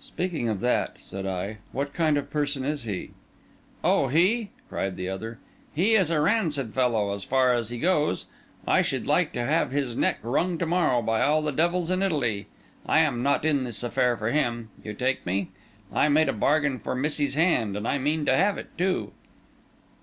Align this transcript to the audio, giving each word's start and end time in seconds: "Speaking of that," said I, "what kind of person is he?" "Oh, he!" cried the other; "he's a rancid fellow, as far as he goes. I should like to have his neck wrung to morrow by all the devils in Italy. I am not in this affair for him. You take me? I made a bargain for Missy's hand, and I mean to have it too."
"Speaking 0.00 0.50
of 0.50 0.60
that," 0.60 0.98
said 1.00 1.24
I, 1.24 1.60
"what 1.72 1.94
kind 1.94 2.18
of 2.18 2.28
person 2.28 2.62
is 2.62 2.82
he?" 2.84 3.12
"Oh, 3.82 4.08
he!" 4.08 4.50
cried 4.68 4.96
the 4.96 5.08
other; 5.08 5.38
"he's 5.74 6.10
a 6.10 6.20
rancid 6.20 6.74
fellow, 6.74 7.14
as 7.14 7.24
far 7.24 7.54
as 7.54 7.70
he 7.70 7.78
goes. 7.78 8.26
I 8.66 8.82
should 8.82 9.06
like 9.06 9.32
to 9.32 9.42
have 9.46 9.70
his 9.70 9.96
neck 9.96 10.18
wrung 10.22 10.58
to 10.58 10.66
morrow 10.66 11.00
by 11.00 11.22
all 11.22 11.40
the 11.40 11.52
devils 11.52 11.90
in 11.90 12.02
Italy. 12.02 12.48
I 12.84 12.98
am 12.98 13.22
not 13.22 13.46
in 13.46 13.64
this 13.64 13.82
affair 13.82 14.18
for 14.18 14.30
him. 14.30 14.68
You 14.84 14.92
take 14.92 15.24
me? 15.24 15.48
I 15.90 16.10
made 16.10 16.28
a 16.28 16.34
bargain 16.34 16.78
for 16.78 16.94
Missy's 16.94 17.34
hand, 17.34 17.74
and 17.74 17.88
I 17.88 17.96
mean 17.96 18.26
to 18.26 18.36
have 18.36 18.58
it 18.58 18.68
too." 18.76 19.12